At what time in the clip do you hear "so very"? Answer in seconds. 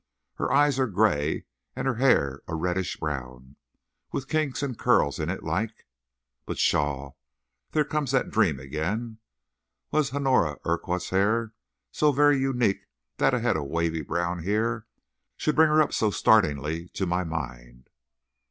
11.91-12.39